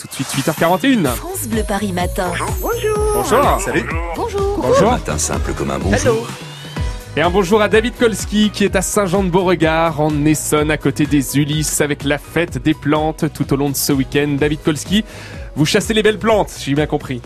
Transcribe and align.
tout 0.00 0.06
de 0.06 0.12
suite 0.12 0.28
8h41. 0.46 1.04
France 1.08 1.46
Bleu 1.46 1.62
Paris 1.66 1.92
Matin. 1.92 2.32
Bonjour. 2.60 3.60
Salut. 3.60 3.84
Bonjour. 4.16 4.58
Bonjour. 4.62 4.92
matin 4.92 5.18
simple 5.18 5.52
comme 5.52 5.70
un 5.70 5.78
bonjour. 5.78 6.26
Et 7.16 7.22
un 7.22 7.30
bonjour 7.30 7.60
à 7.60 7.68
David 7.68 7.94
Kolski 7.98 8.50
qui 8.50 8.64
est 8.64 8.76
à 8.76 8.82
Saint-Jean-de-Beauregard 8.82 10.00
en 10.00 10.24
Essonne 10.24 10.70
à 10.70 10.78
côté 10.78 11.06
des 11.06 11.36
Ulysses 11.38 11.80
avec 11.80 12.04
la 12.04 12.18
fête 12.18 12.58
des 12.58 12.72
plantes 12.72 13.26
tout 13.34 13.52
au 13.52 13.56
long 13.56 13.68
de 13.68 13.76
ce 13.76 13.92
week-end. 13.92 14.36
David 14.38 14.62
Kolski, 14.62 15.04
vous 15.56 15.66
chassez 15.66 15.92
les 15.92 16.02
belles 16.02 16.18
plantes, 16.18 16.52
j'ai 16.58 16.74
bien 16.74 16.86
compris. 16.86 17.20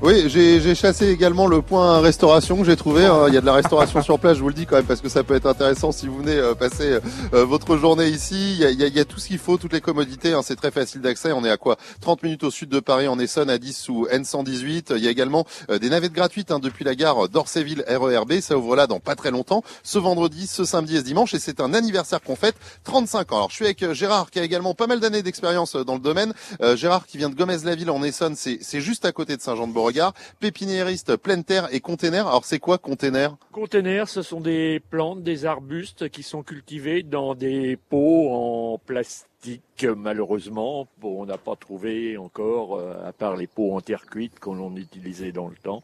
Oui, 0.00 0.28
j'ai 0.28 0.76
chassé 0.76 1.08
également 1.08 1.48
le 1.48 1.60
point 1.60 1.98
restauration 2.00 2.56
que 2.58 2.64
j'ai 2.64 2.76
trouvé. 2.76 3.04
hein. 3.04 3.24
Il 3.26 3.34
y 3.34 3.36
a 3.36 3.40
de 3.40 3.46
la 3.46 3.54
restauration 3.54 4.00
sur 4.00 4.20
place, 4.20 4.36
je 4.36 4.42
vous 4.42 4.48
le 4.48 4.54
dis 4.54 4.64
quand 4.64 4.76
même, 4.76 4.84
parce 4.84 5.00
que 5.00 5.08
ça 5.08 5.24
peut 5.24 5.34
être 5.34 5.46
intéressant 5.46 5.90
si 5.90 6.06
vous 6.06 6.18
venez 6.18 6.36
euh, 6.36 6.54
passer 6.54 6.98
euh, 7.34 7.44
votre 7.44 7.76
journée 7.76 8.06
ici. 8.06 8.52
Il 8.52 8.58
y 8.60 8.64
a, 8.64 8.70
y 8.86 9.00
a- 9.00 9.04
tout 9.04 9.18
ce 9.18 9.26
qu'il 9.26 9.38
faut, 9.38 9.56
toutes 9.56 9.72
les 9.72 9.80
commodités. 9.80 10.34
hein. 10.34 10.42
C'est 10.44 10.54
très 10.54 10.70
facile 10.70 11.00
d'accès. 11.00 11.32
On 11.32 11.44
est 11.44 11.50
à 11.50 11.56
quoi? 11.56 11.76
30 12.00 12.22
minutes 12.22 12.44
au 12.44 12.50
sud 12.52 12.68
de 12.68 12.78
Paris, 12.78 13.08
en 13.08 13.18
Essonne, 13.18 13.50
à 13.50 13.58
10 13.58 13.76
sous 13.76 14.06
N118. 14.12 14.92
Il 14.96 15.02
y 15.02 15.08
a 15.08 15.10
également 15.10 15.44
euh, 15.68 15.80
des 15.80 15.90
navettes 15.90 16.12
gratuites 16.12 16.52
hein, 16.52 16.60
depuis 16.60 16.84
la 16.84 16.94
gare 16.94 17.28
d'Orsayville 17.28 17.82
RERB. 17.88 18.34
Ça 18.40 18.56
ouvre 18.56 18.76
là 18.76 18.86
dans 18.86 19.00
pas 19.00 19.16
très 19.16 19.32
longtemps, 19.32 19.64
ce 19.82 19.98
vendredi, 19.98 20.46
ce 20.46 20.64
samedi 20.64 20.94
et 20.94 20.98
ce 21.00 21.04
dimanche. 21.04 21.34
Et 21.34 21.40
c'est 21.40 21.60
un 21.60 21.74
anniversaire 21.74 22.20
qu'on 22.22 22.36
fête, 22.36 22.54
35 22.84 23.32
ans. 23.32 23.36
Alors 23.38 23.50
je 23.50 23.56
suis 23.56 23.64
avec 23.64 23.82
euh, 23.82 23.94
Gérard 23.94 24.30
qui 24.30 24.38
a 24.38 24.44
également 24.44 24.74
pas 24.74 24.86
mal 24.86 25.00
d'années 25.00 25.22
d'expérience 25.22 25.74
euh, 25.74 25.82
dans 25.84 25.94
le 25.94 26.00
domaine. 26.00 26.34
Euh, 26.62 26.76
Gérard 26.76 27.04
qui 27.04 27.18
vient 27.18 27.30
de 27.30 27.34
Gomez-la-Ville 27.34 27.90
en 27.90 28.04
Essonne, 28.04 28.36
c'est 28.36 28.80
juste 28.80 29.04
à 29.04 29.10
côté 29.10 29.36
de 29.36 29.42
Saint-Jean-de-Beauregard. 29.88 30.14
Pépiniériste 30.40 31.16
pleine 31.16 31.44
terre 31.44 31.68
et 31.72 31.80
container. 31.80 32.26
Alors 32.26 32.44
c'est 32.44 32.58
quoi 32.58 32.78
container? 32.78 33.36
Containers, 33.52 34.08
ce 34.08 34.22
sont 34.22 34.40
des 34.40 34.80
plantes, 34.90 35.22
des 35.22 35.44
arbustes 35.46 36.08
qui 36.08 36.22
sont 36.22 36.42
cultivés 36.42 37.02
dans 37.02 37.34
des 37.34 37.76
pots 37.76 38.30
en 38.30 38.78
plastique. 38.78 39.27
Malheureusement, 39.96 40.88
on 41.02 41.24
n'a 41.26 41.38
pas 41.38 41.54
trouvé 41.54 42.16
encore, 42.16 42.76
euh, 42.76 42.94
à 43.08 43.12
part 43.12 43.36
les 43.36 43.46
pots 43.46 43.76
en 43.76 43.80
terre 43.80 44.06
cuite 44.06 44.40
qu'on 44.40 44.74
utilisait 44.76 45.30
dans 45.30 45.46
le 45.46 45.54
temps, 45.62 45.82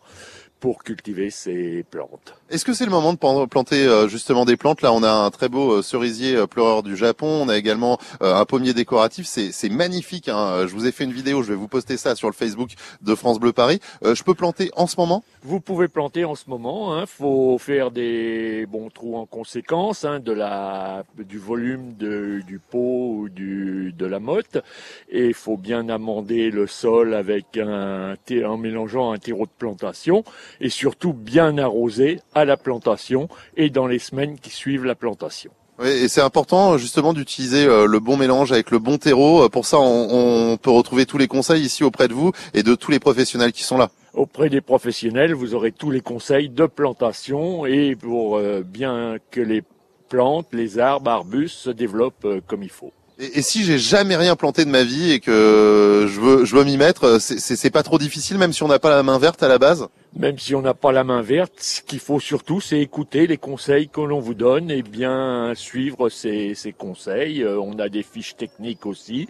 pour 0.59 0.83
cultiver 0.83 1.31
ces 1.31 1.85
plantes. 1.89 2.35
Est-ce 2.51 2.65
que 2.65 2.73
c'est 2.73 2.87
le 2.87 2.91
moment 2.91 3.13
de 3.13 3.47
planter 3.47 3.87
euh, 3.87 4.09
justement 4.09 4.45
des 4.45 4.57
plantes? 4.57 4.83
Là, 4.83 4.93
on 4.93 5.03
a 5.03 5.11
un 5.11 5.31
très 5.31 5.49
beau 5.49 5.75
euh, 5.75 5.83
cerisier 5.83 6.45
pleureur 6.49 6.83
du 6.83 6.97
Japon. 6.97 7.27
On 7.27 7.49
a 7.49 7.57
également 7.57 7.99
un 8.21 8.45
pommier 8.47 8.73
décoratif. 8.75 9.27
C'est 9.27 9.69
magnifique. 9.69 10.29
hein. 10.29 10.67
Je 10.67 10.73
vous 10.75 10.87
ai 10.87 10.93
fait 10.93 11.05
une 11.05 11.13
vidéo. 11.13 11.43
Je 11.43 11.51
vais 11.51 11.55
vous 11.59 11.69
poster 11.69 11.97
ça 11.97 12.17
sur 12.17 12.29
le 12.29 12.35
Facebook 12.35 12.71
de 13.03 13.15
France 13.15 13.39
Bleu 13.39 13.53
Paris. 13.53 13.79
Je 14.03 14.23
peux 14.25 14.35
planter 14.35 14.71
en 14.75 14.87
ce 14.87 14.97
moment? 14.99 15.23
Vous 15.43 15.61
pouvez 15.61 15.89
planter 15.89 16.25
en 16.25 16.35
ce 16.35 16.49
moment. 16.49 16.99
Il 16.99 17.07
faut 17.07 17.59
faire 17.59 17.91
des 17.91 18.67
bons 18.67 18.89
trous 18.89 19.17
en 19.19 19.27
conséquence 19.27 20.05
hein, 20.07 20.19
de 20.19 20.33
la, 20.33 21.05
du 21.19 21.39
volume 21.39 21.95
de- 21.97 22.41
du 22.47 22.59
pot 22.59 23.13
ou 23.15 23.29
du, 23.29 23.44
de 23.97 24.07
la 24.07 24.21
motte. 24.21 24.59
Et 25.09 25.27
il 25.27 25.35
faut 25.35 25.57
bien 25.57 25.89
amender 25.89 26.51
le 26.51 26.67
sol 26.67 27.15
avec 27.15 27.57
un, 27.57 28.15
en 28.45 28.57
mélangeant 28.57 29.13
un 29.13 29.19
terreau 29.19 29.47
de 29.47 29.53
plantation 29.59 30.25
et 30.61 30.69
surtout 30.69 31.13
bien 31.13 31.59
arroser 31.59 32.21
à 32.35 32.45
la 32.45 32.57
plantation 32.57 33.29
et 33.57 33.71
dans 33.71 33.87
les 33.87 33.99
semaines 33.99 34.39
qui 34.39 34.51
suivent 34.51 34.85
la 34.85 34.95
plantation. 34.95 35.51
Oui, 35.81 35.89
et 35.89 36.09
c'est 36.09 36.21
important 36.21 36.79
justement 36.79 37.13
d'utiliser 37.13 37.67
euh, 37.67 37.87
le 37.87 37.99
bon 37.99 38.17
mélange 38.17 38.53
avec 38.53 38.71
le 38.71 38.79
bon 38.79 38.97
terreau. 38.97 39.45
Euh, 39.45 39.49
Pour 39.49 39.67
ça, 39.67 39.81
on, 39.81 40.53
on 40.53 40.57
peut 40.57 40.71
retrouver 40.71 41.05
tous 41.05 41.19
les 41.19 41.27
conseils 41.27 41.63
ici 41.63 41.83
auprès 41.83 42.07
de 42.07 42.15
vous 42.15 42.31
et 42.55 42.63
de 42.63 42.77
tous 42.77 42.93
les 42.93 43.01
professionnels 43.01 43.51
qui 43.51 43.65
sont 43.65 43.77
là. 43.77 43.91
Auprès 44.13 44.49
des 44.49 44.61
professionnels, 44.61 45.35
vous 45.35 45.57
aurez 45.57 45.73
tous 45.73 45.91
les 45.91 46.01
conseils 46.01 46.49
de 46.49 46.67
plantation 46.67 47.67
et 47.67 47.97
pour 47.97 48.37
euh, 48.37 48.63
bien 48.65 49.17
que 49.33 49.41
les 49.41 49.65
plantes, 50.09 50.47
les 50.53 50.79
arbres, 50.79 51.11
arbustes 51.11 51.57
se 51.57 51.71
développent 51.71 52.25
euh, 52.25 52.41
comme 52.47 52.63
il 52.63 52.71
faut. 52.71 52.93
Et, 53.19 53.43
si 53.43 53.63
j'ai 53.63 53.79
jamais 53.79 54.17
rien 54.17 54.35
planté 54.35 54.65
de 54.65 54.71
ma 54.71 54.83
vie 54.83 55.13
et 55.13 55.21
que 55.21 56.07
je 56.09 56.21
veux, 56.21 56.65
m'y 56.65 56.77
mettre, 56.77 57.21
c'est- 57.21 57.71
pas 57.71 57.85
trop 57.85 57.99
difficile, 57.99 58.39
même 58.39 58.53
si 58.53 58.63
on 58.65 58.69
n'a 58.69 58.79
pas 58.81 58.91
la 58.91 59.03
main 59.05 59.19
verte 59.19 59.43
à 59.43 59.49
la 59.49 59.59
base. 59.59 59.87
Même 60.17 60.39
si 60.39 60.55
on 60.55 60.63
n'a 60.63 60.75
pas 60.75 60.91
la 60.93 61.05
main 61.05 61.23
verte, 61.23 61.53
ce 61.59 61.81
qu'il 61.81 62.01
faut 62.01 62.19
surtout, 62.21 62.61
c'est 62.61 62.81
écouter 62.81 63.27
les 63.27 63.37
conseils 63.37 63.89
que 63.89 64.01
l'on 64.01 64.21
vous 64.21 64.35
donne 64.35 64.71
et 64.71 64.83
bien 64.83 65.53
suivre 65.55 66.09
ces, 66.09 66.55
ces 66.55 66.73
conseils. 66.73 67.43
Euh, 67.43 67.59
On 67.61 67.79
a 67.79 67.89
des 67.89 68.03
fiches 68.03 68.37
techniques 68.37 68.85
aussi 68.87 69.29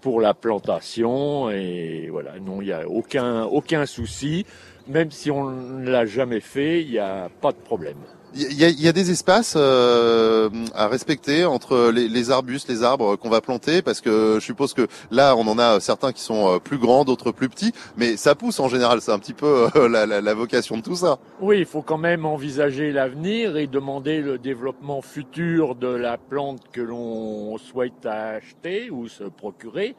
pour 0.00 0.20
la 0.20 0.34
plantation 0.34 1.50
et 1.50 2.08
voilà. 2.10 2.32
Non, 2.40 2.60
il 2.60 2.66
n'y 2.66 2.72
a 2.72 2.86
aucun 2.88 3.44
aucun 3.44 3.86
souci. 3.86 4.44
Même 4.86 5.10
si 5.10 5.30
on 5.30 5.50
ne 5.50 5.90
l'a 5.90 6.04
jamais 6.04 6.40
fait, 6.40 6.82
il 6.82 6.90
n'y 6.90 6.98
a 6.98 7.30
pas 7.40 7.52
de 7.52 7.56
problème. 7.56 7.96
Il 8.36 8.58
y 8.58 8.64
a, 8.64 8.68
y 8.68 8.88
a 8.88 8.92
des 8.92 9.12
espaces 9.12 9.54
euh, 9.56 10.50
à 10.74 10.88
respecter 10.88 11.44
entre 11.44 11.90
les, 11.94 12.08
les 12.08 12.30
arbustes, 12.32 12.68
les 12.68 12.82
arbres 12.82 13.14
qu'on 13.14 13.28
va 13.30 13.40
planter, 13.40 13.80
parce 13.80 14.00
que 14.00 14.38
je 14.40 14.44
suppose 14.44 14.74
que 14.74 14.88
là, 15.12 15.36
on 15.36 15.46
en 15.46 15.56
a 15.58 15.78
certains 15.78 16.10
qui 16.12 16.20
sont 16.22 16.54
euh, 16.54 16.58
plus 16.58 16.78
grands, 16.78 17.04
d'autres 17.04 17.30
plus 17.30 17.48
petits, 17.48 17.72
mais 17.96 18.16
ça 18.16 18.34
pousse 18.34 18.58
en 18.58 18.68
général. 18.68 19.00
C'est 19.00 19.12
un 19.12 19.20
petit 19.20 19.34
peu 19.34 19.68
euh, 19.76 19.88
la, 19.88 20.04
la- 20.06 20.20
la 20.20 20.34
vocation 20.34 20.76
de 20.76 20.82
tout 20.82 20.96
ça. 20.96 21.18
Oui, 21.40 21.58
il 21.60 21.64
faut 21.66 21.82
quand 21.82 21.98
même 21.98 22.26
envisager 22.26 22.90
l'avenir 22.90 23.56
et 23.56 23.68
demander 23.68 24.20
le 24.20 24.36
développement 24.38 25.00
futur 25.00 25.76
de 25.76 25.86
la 25.86 26.18
plante 26.18 26.60
que 26.72 26.80
l'on 26.80 27.56
souhaite 27.58 28.04
acheter 28.04 28.90
ou 28.90 29.06
se 29.06 29.22
procurer. 29.24 29.94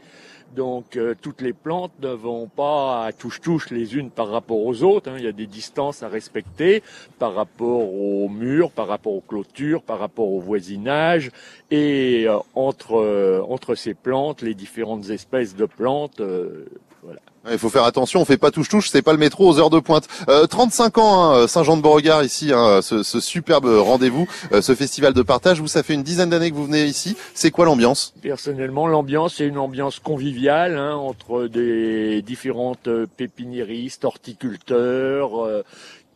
Donc 0.56 0.96
euh, 0.96 1.16
toutes 1.20 1.42
les 1.42 1.54
plantes 1.54 1.92
ne 2.02 2.10
vont 2.14 2.48
pas 2.48 3.06
à 3.06 3.12
touche-touche 3.12 3.72
les 3.72 3.96
unes 3.96 4.10
par 4.12 4.30
rapport 4.30 4.60
aux 4.64 4.84
autres. 4.84 5.10
hein. 5.10 5.16
Il 5.18 5.26
y 5.26 5.28
a 5.28 5.32
des 5.32 5.48
distances 5.48 6.04
à 6.04 6.08
respecter 6.08 6.84
par 7.18 7.34
rapport 7.34 7.82
aux 7.94 8.25
murs, 8.30 8.72
par 8.72 8.88
rapport 8.88 9.14
aux 9.14 9.22
clôtures, 9.22 9.82
par 9.84 10.00
rapport 10.00 10.28
au 10.32 10.40
voisinage 10.40 11.32
et 11.72 12.26
euh, 12.28 12.38
entre 12.56 12.96
euh, 12.98 13.42
entre 13.50 13.76
ces 13.76 13.94
plantes, 13.94 14.42
les 14.42 14.54
différentes 14.54 15.10
espèces 15.10 15.56
de 15.56 15.66
plantes. 15.66 16.20
euh, 16.20 16.66
voilà. 17.04 17.20
Il 17.52 17.60
faut 17.60 17.70
faire 17.70 17.84
attention, 17.84 18.22
on 18.22 18.26
fait 18.26 18.38
pas 18.40 18.50
touche-touche, 18.50 18.90
c'est 18.90 19.04
pas 19.04 19.12
le 19.12 19.20
métro 19.20 19.48
aux 19.48 19.60
heures 19.60 19.70
de 19.70 19.80
pointe. 19.80 20.08
Euh, 20.30 20.48
35 20.48 20.98
ans, 20.98 21.30
hein, 21.32 21.48
Saint-Jean-de-Beauregard 21.48 22.24
ici, 22.24 22.52
hein, 22.52 22.82
ce, 22.82 23.04
ce 23.04 23.20
superbe 23.20 23.66
rendez-vous, 23.68 24.28
euh, 24.52 24.64
ce 24.64 24.74
festival 24.74 25.14
de 25.14 25.22
partage. 25.22 25.62
Vous, 25.62 25.68
ça 25.68 25.84
fait 25.84 25.94
une 25.94 26.02
dizaine 26.02 26.32
d'années 26.32 26.50
que 26.50 26.56
vous 26.56 26.66
venez 26.66 26.86
ici. 26.86 27.16
C'est 27.36 27.52
quoi 27.52 27.66
l'ambiance? 27.66 28.16
Personnellement, 28.24 28.88
l'ambiance 28.88 29.40
est 29.42 29.46
une 29.46 29.60
ambiance 29.60 30.00
conviviale 30.00 30.76
hein, 30.76 30.96
entre 30.96 31.46
des 31.46 32.24
différentes 32.24 32.88
euh, 32.88 33.06
pépiniéristes, 33.16 34.06
horticulteurs 34.06 35.46
euh, 35.46 35.64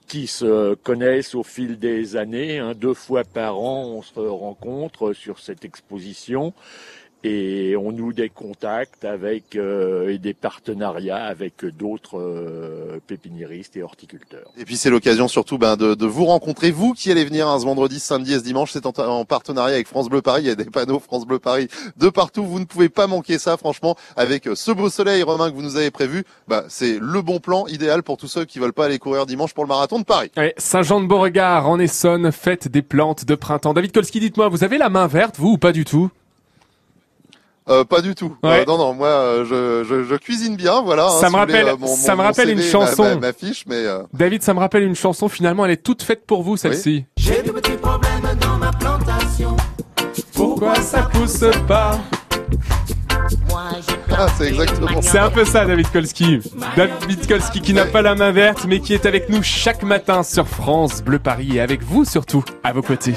qui 0.10 0.26
se 0.28 0.74
connaissent 0.74 1.36
au 1.36 1.44
fil 1.44 1.78
des 1.80 2.18
années. 2.18 2.58
hein. 2.58 2.74
Deux 2.74 2.96
fois 2.96 3.24
par 3.24 3.60
an, 3.60 3.86
on 3.86 4.02
se 4.02 4.20
rencontre 4.20 5.14
sur 5.14 5.40
cette 5.40 5.64
exposition 5.64 6.54
et 7.24 7.76
on 7.76 7.92
noue 7.92 8.14
des 8.14 8.30
contacts 8.30 9.04
avec 9.06 9.56
euh, 9.56 10.10
et 10.10 10.18
des 10.18 10.34
partenariats 10.34 11.26
avec 11.26 11.66
d'autres 11.66 12.20
euh, 12.20 13.00
pépiniéristes 13.08 13.76
et 13.76 13.84
horticulteurs. 13.84 14.52
Et 14.58 14.66
puis 14.66 14.78
c'est 14.78 14.90
l'occasion 14.90 15.28
surtout 15.28 15.58
ben, 15.58 15.76
de, 15.76 15.96
de 15.96 16.06
vous 16.06 16.26
rencontrer, 16.26 16.72
vous 16.72 16.94
qui 16.94 17.12
allez 17.12 17.26
venir 17.26 17.48
hein, 17.48 17.60
ce 17.60 17.66
vendredi, 17.66 18.00
samedi 18.00 18.34
et 18.34 18.40
ce 18.40 18.44
dimanche, 18.44 18.72
c'est 18.72 18.86
en, 18.86 18.94
en 18.98 19.26
partenariat 19.26 19.76
avec 19.76 19.88
France 19.88 20.10
Bleu 20.10 20.22
Paris, 20.22 20.44
il 20.44 20.48
y 20.48 20.52
a 20.52 20.56
des 20.56 20.66
panneaux 20.66 21.00
France 21.00 21.26
Bleu 21.28 21.40
Paris 21.40 21.68
de 21.98 22.10
partout, 22.10 22.46
vous 22.46 22.60
ne 22.60 22.66
pouvez 22.66 22.90
pas 22.90 23.08
manquer 23.08 23.38
ça 23.38 23.58
franchement, 23.58 23.96
avec 24.16 24.48
ce 24.54 24.72
beau 24.72 24.90
soleil 24.90 25.24
Romain 25.24 25.50
que 25.50 25.56
vous 25.56 25.62
nous 25.62 25.76
avez 25.76 25.92
prévu, 25.92 26.24
bah, 26.48 26.64
c'est 26.70 26.98
le 27.00 27.22
bon 27.22 27.40
plan 27.40 27.68
idéal 27.68 28.04
pour 28.04 28.18
tous 28.18 28.28
ceux 28.28 28.46
qui 28.46 28.60
veulent 28.60 28.74
pas 28.74 28.86
aller 28.86 29.00
courir 29.00 29.26
dimanche 29.26 29.54
pour 29.54 29.64
le 29.64 29.70
marathon 29.70 30.00
de 30.00 30.06
Paris. 30.06 30.32
Ouais, 30.38 30.54
Saint-Jean-de-Beauregard 30.58 31.70
en 31.70 31.80
Essonne, 31.80 32.32
fête 32.32 32.68
des 32.68 32.82
plantes 32.82 33.26
de 33.26 33.36
printemps. 33.36 33.74
David 33.74 33.92
Kolski, 33.92 34.20
dites-moi, 34.20 34.48
vous 34.50 34.64
avez 34.64 34.78
la 34.78 34.90
main 34.90 35.08
verte, 35.08 35.36
vous 35.38 35.50
ou 35.50 35.58
pas 35.58 35.72
du 35.72 35.86
tout? 35.86 36.10
Euh, 37.70 37.84
pas 37.84 38.02
du 38.02 38.16
tout. 38.16 38.36
Ouais. 38.44 38.62
Euh, 38.62 38.66
non, 38.68 38.78
non, 38.78 38.94
moi 38.94 39.08
euh, 39.08 39.46
je, 39.46 39.88
je, 39.88 40.04
je 40.04 40.16
cuisine 40.16 40.56
bien, 40.56 40.82
voilà. 40.82 41.06
hein, 41.06 41.10
Ça 41.22 41.28
si 41.28 41.36
me 41.36 41.40
voulez, 41.40 41.54
rappelle- 41.54 41.68
euh, 41.68 41.78
mon- 41.80 41.88
ça 41.88 42.16
mon- 42.16 42.22
me 42.24 42.28
rappelle 42.28 42.50
une 42.50 42.62
chanson. 42.62 43.04
ma, 43.04 43.10
ma, 43.16 43.20
ma 43.28 43.34
fiche, 43.34 43.66
mais 43.68 43.76
euh, 43.76 44.04
David, 44.14 44.42
ça 44.42 44.54
me 44.54 44.60
rappelle 44.60 44.84
une 44.84 44.96
chanson, 44.96 45.30
finalement 45.30 45.66
elle 45.66 45.72
est 45.72 45.84
toute 45.84 46.02
faite 46.02 46.26
pour 46.26 46.42
vous 46.42 46.58
celle-ci. 46.58 47.06
J'ai 47.18 47.42
de 47.44 47.52
petits 47.52 47.72
problèmes 47.74 48.22
dans 48.42 48.58
ma 48.58 48.72
plantation. 48.72 49.56
Pourquoi 50.34 50.76
ça 50.76 51.04
pousse 51.14 51.44
pas 51.68 52.00
ah, 54.12 54.28
c'est 54.38 54.48
exactement 54.48 55.02
ça. 55.02 55.12
C'est 55.12 55.20
un 55.20 55.30
peu 55.30 55.46
ça 55.46 55.64
David 55.66 55.90
Kolski. 55.92 56.40
David 56.76 57.28
Kolski 57.28 57.62
qui 57.62 57.74
n'a 57.74 57.86
pas 57.86 58.02
la 58.02 58.16
main 58.16 58.32
verte 58.32 58.66
mais 58.68 58.80
qui 58.80 58.94
est 58.94 59.06
avec 59.06 59.30
nous 59.30 59.44
chaque 59.44 59.84
matin 59.84 60.24
sur 60.24 60.48
France 60.48 61.02
Bleu 61.04 61.20
Paris 61.20 61.52
et 61.58 61.62
avec 61.62 61.84
vous 61.84 62.04
surtout 62.06 62.44
à 62.64 62.74
vos 62.74 62.82
côtés. 62.82 63.14